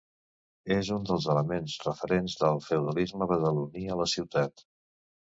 [0.75, 4.65] És un dels elements referents del feudalisme badaloní a la ciutat.